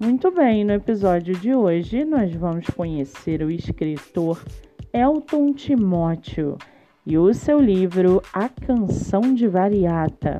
Muito 0.00 0.30
bem, 0.30 0.62
no 0.62 0.74
episódio 0.74 1.34
de 1.34 1.52
hoje 1.52 2.04
nós 2.04 2.32
vamos 2.32 2.68
conhecer 2.68 3.42
o 3.42 3.50
escritor 3.50 4.40
Elton 4.92 5.52
Timóteo 5.52 6.56
e 7.04 7.18
o 7.18 7.34
seu 7.34 7.58
livro 7.58 8.22
A 8.32 8.48
Canção 8.48 9.34
de 9.34 9.48
Variata. 9.48 10.38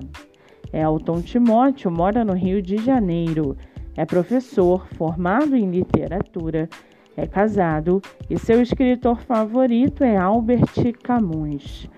Elton 0.72 1.20
Timóteo 1.22 1.90
mora 1.90 2.24
no 2.24 2.34
Rio 2.34 2.62
de 2.62 2.76
Janeiro, 2.76 3.56
é 3.96 4.06
professor 4.06 4.86
formado 4.94 5.56
em 5.56 5.68
literatura, 5.68 6.68
é 7.16 7.26
casado 7.26 8.00
e 8.30 8.38
seu 8.38 8.62
escritor 8.62 9.20
favorito 9.22 10.04
é 10.04 10.16
Albert 10.16 10.92
Camus. 11.02 11.90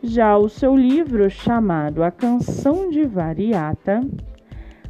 Já 0.00 0.38
o 0.38 0.48
seu 0.48 0.76
livro, 0.76 1.28
chamado 1.28 2.04
A 2.04 2.12
Canção 2.12 2.88
de 2.88 3.02
Variata, 3.02 4.02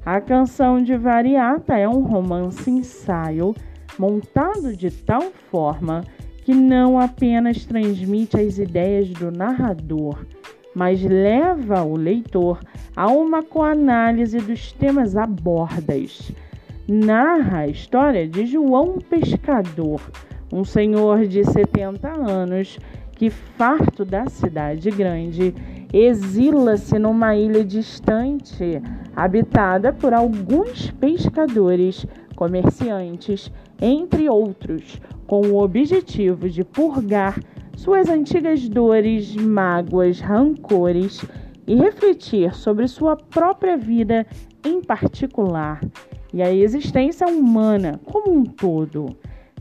a 0.04 0.20
Canção 0.20 0.82
de 0.82 0.96
Variata 0.96 1.76
é 1.76 1.88
um 1.88 2.02
romance 2.02 2.70
ensaio 2.70 3.54
montado 3.98 4.76
de 4.76 4.90
tal 4.90 5.30
forma 5.50 6.02
que 6.44 6.54
não 6.54 6.98
apenas 6.98 7.64
transmite 7.66 8.38
as 8.40 8.58
ideias 8.58 9.10
do 9.10 9.30
narrador, 9.30 10.24
mas 10.74 11.02
leva 11.02 11.82
o 11.82 11.96
leitor 11.96 12.60
a 12.96 13.08
uma 13.08 13.42
coanálise 13.42 14.38
dos 14.38 14.72
temas 14.72 15.16
abordas. 15.16 16.32
Narra 16.86 17.58
a 17.58 17.68
história 17.68 18.26
de 18.26 18.46
João 18.46 18.98
Pescador, 18.98 20.00
um 20.50 20.64
senhor 20.64 21.26
de 21.26 21.44
70 21.44 22.08
anos 22.08 22.78
que, 23.12 23.28
farto 23.28 24.04
da 24.04 24.26
cidade 24.26 24.90
grande, 24.90 25.54
exila-se 25.92 26.98
numa 26.98 27.36
ilha 27.36 27.64
distante, 27.64 28.80
habitada 29.18 29.92
por 29.92 30.14
alguns 30.14 30.92
pescadores, 30.92 32.06
comerciantes, 32.36 33.50
entre 33.82 34.28
outros, 34.28 35.00
com 35.26 35.40
o 35.40 35.60
objetivo 35.60 36.48
de 36.48 36.62
purgar 36.62 37.40
suas 37.76 38.08
antigas 38.08 38.68
dores, 38.68 39.34
mágoas, 39.34 40.20
rancores 40.20 41.26
e 41.66 41.74
refletir 41.74 42.54
sobre 42.54 42.86
sua 42.86 43.16
própria 43.16 43.76
vida 43.76 44.24
em 44.64 44.80
particular 44.80 45.80
e 46.32 46.40
a 46.40 46.54
existência 46.54 47.26
humana 47.26 48.00
como 48.04 48.32
um 48.32 48.44
todo. 48.44 49.16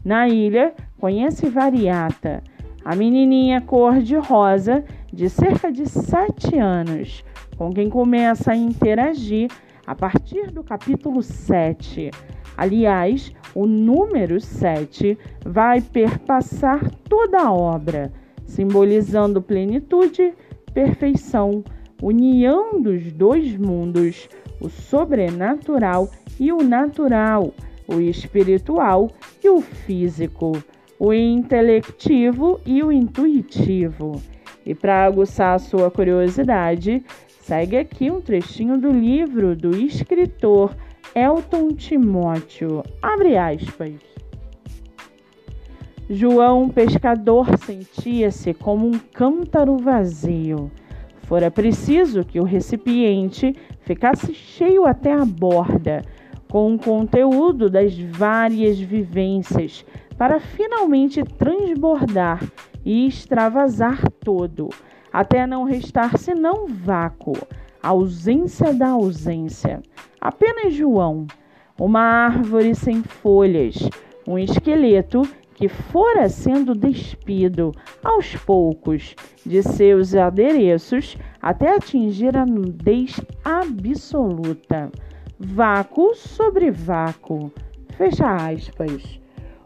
Na 0.06 0.30
ilha, 0.30 0.76
conhece 1.00 1.50
Variata, 1.50 2.44
a 2.86 2.96
menininha 2.96 3.60
cor-de-rosa 3.62 4.86
de 5.12 5.28
cerca 5.32 5.72
de 5.72 5.90
7 5.90 6.60
anos, 6.60 7.26
com 7.58 7.74
quem 7.74 7.90
começa 7.90 8.52
a 8.52 8.56
interagir 8.56 9.50
a 9.86 9.96
partir 9.96 10.52
do 10.52 10.64
capítulo 10.64 11.24
7. 11.24 12.12
Aliás, 12.56 13.34
o 13.56 13.66
número 13.66 14.40
7 14.40 15.18
vai 15.46 15.82
perpassar 15.82 16.90
toda 17.10 17.42
a 17.42 17.52
obra, 17.52 18.12
simbolizando 18.46 19.42
plenitude, 19.42 20.34
perfeição, 20.73 21.64
união 22.02 22.82
dos 22.82 23.12
dois 23.12 23.56
mundos, 23.58 24.30
o 24.60 24.70
sobrenatural 24.70 26.10
e 26.40 26.52
o 26.52 26.58
natural, 26.58 27.54
o 27.88 28.00
espiritual 28.00 29.10
e 29.44 29.50
o 29.50 29.62
físico, 29.62 30.52
o 31.00 31.14
intelectivo 31.14 32.60
e 32.66 32.84
o 32.84 32.92
intuitivo. 32.92 34.22
E 34.66 34.76
para 34.76 35.06
aguçar 35.06 35.56
a 35.56 35.60
sua 35.60 35.90
curiosidade, 35.90 37.04
segue 37.48 37.78
aqui 37.78 38.12
um 38.12 38.20
trechinho 38.20 38.78
do 38.78 38.92
livro 38.92 39.56
do 39.56 39.74
escritor 39.74 40.76
Elton 41.16 41.70
Timóteo. 41.70 42.84
Abre 43.02 43.38
aspas. 43.38 43.94
João 46.10 46.68
pescador 46.68 47.58
sentia-se 47.58 48.54
como 48.54 48.86
um 48.86 49.00
cântaro 49.00 49.78
vazio. 49.78 50.70
Fora 51.22 51.50
preciso 51.50 52.26
que 52.26 52.38
o 52.38 52.44
recipiente 52.44 53.56
ficasse 53.80 54.34
cheio 54.34 54.86
até 54.86 55.14
a 55.14 55.24
borda, 55.24 56.02
com 56.50 56.76
o 56.76 56.80
conteúdo 56.80 57.70
das 57.70 57.98
várias 57.98 58.78
vivências, 58.78 59.86
para 60.18 60.42
finalmente 60.42 61.24
transbordar 61.24 62.44
e 62.84 63.08
extravasar 63.08 64.02
todo, 64.20 64.68
até 65.12 65.48
não 65.48 65.64
restar 65.64 66.18
senão 66.18 66.68
vácuo, 66.68 67.34
ausência 67.82 68.73
da 68.73 68.90
ausência. 68.90 69.82
Apenas 70.20 70.73
João, 70.73 71.28
uma 71.80 72.02
árvore 72.02 72.73
sem 72.76 73.04
folhas, 73.04 73.78
um 74.28 74.38
esqueleto 74.38 75.22
que 75.58 75.67
fora 75.67 76.30
sendo 76.30 76.76
despido 76.76 77.72
aos 78.04 78.36
poucos 78.36 79.16
de 79.44 79.64
seus 79.64 80.14
adereços 80.14 81.17
até 81.42 81.76
atingir 81.76 82.38
a 82.38 82.46
nudez 82.46 83.20
absoluta. 83.44 84.92
Vácuo 85.40 86.14
sobre 86.14 86.70
vácuo. 86.70 87.52
Fecha 87.98 88.36
aspas. 88.36 89.20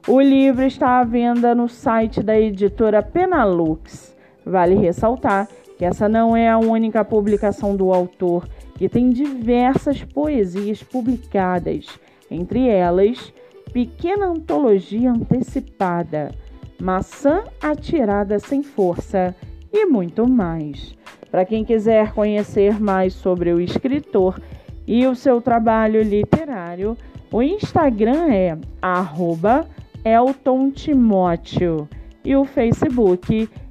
O 0.08 0.22
livro 0.22 0.64
está 0.64 1.00
à 1.00 1.04
venda 1.04 1.54
no 1.54 1.68
site 1.68 2.24
da 2.24 2.40
editora 2.40 3.04
Penalux. 3.04 4.16
Vale 4.46 4.76
ressaltar 4.76 5.48
que 5.78 5.86
essa 5.86 6.08
não 6.08 6.36
é 6.36 6.50
a 6.50 6.58
única 6.58 7.04
publicação 7.04 7.76
do 7.76 7.94
autor, 7.94 8.48
que 8.76 8.88
tem 8.88 9.10
diversas 9.10 10.04
poesias 10.04 10.84
publicadas, 10.84 11.88
entre 12.30 12.68
elas 12.68 13.34
Pequena 13.74 14.28
Antologia 14.28 15.12
Antecipada, 15.12 16.32
Maçã 16.80 17.44
Atirada 17.62 18.38
Sem 18.40 18.62
Força 18.64 19.36
e 19.72 19.86
muito 19.86 20.30
mais. 20.30 20.96
Para 21.30 21.46
quem 21.46 21.64
quiser 21.64 22.12
conhecer 22.14 22.80
mais 22.82 23.14
sobre 23.14 23.54
o 23.54 23.62
escritor 23.62 24.42
e 24.86 25.08
o 25.08 25.16
seu 25.16 25.42
trabalho 25.42 26.04
literário, 26.04 26.98
o 27.32 27.42
Instagram 27.42 28.28
é 28.32 28.58
arroba 28.82 29.66
Elton 30.04 30.72
Timóteo 30.72 31.88
e 32.26 32.36
o 32.36 32.44
Facebook 32.44 33.50